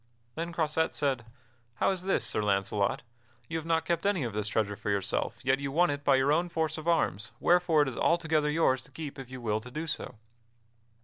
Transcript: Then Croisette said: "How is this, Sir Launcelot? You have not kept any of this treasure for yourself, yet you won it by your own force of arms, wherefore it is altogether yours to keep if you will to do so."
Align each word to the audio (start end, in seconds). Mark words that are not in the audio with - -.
Then 0.33 0.51
Croisette 0.51 0.95
said: 0.95 1.25
"How 1.75 1.91
is 1.91 2.01
this, 2.01 2.25
Sir 2.25 2.41
Launcelot? 2.41 3.03
You 3.47 3.57
have 3.59 3.67
not 3.67 3.85
kept 3.85 4.07
any 4.07 4.23
of 4.23 4.33
this 4.33 4.47
treasure 4.47 4.75
for 4.75 4.89
yourself, 4.89 5.37
yet 5.43 5.59
you 5.59 5.71
won 5.71 5.91
it 5.91 6.03
by 6.03 6.15
your 6.15 6.33
own 6.33 6.49
force 6.49 6.79
of 6.79 6.87
arms, 6.87 7.33
wherefore 7.39 7.83
it 7.83 7.87
is 7.87 7.97
altogether 7.99 8.49
yours 8.49 8.81
to 8.81 8.91
keep 8.91 9.19
if 9.19 9.29
you 9.29 9.39
will 9.39 9.61
to 9.61 9.69
do 9.69 9.85
so." 9.85 10.15